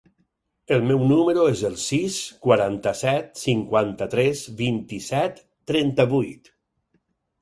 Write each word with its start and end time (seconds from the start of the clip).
El 0.75 0.79
meu 0.91 1.01
número 1.09 1.43
es 1.49 1.61
el 1.69 1.75
sis, 1.83 2.17
quaranta-set, 2.47 3.29
cinquanta-tres, 3.43 4.41
vint-i-set, 4.63 5.45
trenta-vuit. 5.73 6.55